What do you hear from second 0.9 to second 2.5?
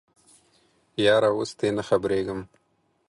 یاره اوس تې نه خبریږم